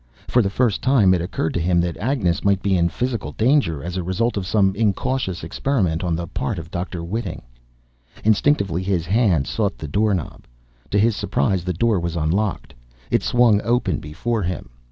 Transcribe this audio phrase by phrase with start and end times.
[0.27, 3.83] For the first time, it occurred to him that Agnes might be in physical danger,
[3.83, 7.03] as a result of some incautious experiment on the part of Dr.
[7.03, 7.43] Whiting.
[8.23, 10.45] Instinctively, his hand sought the door knob.
[10.89, 12.73] To his surprise, the door was unlocked.
[13.11, 14.71] It swung open before him.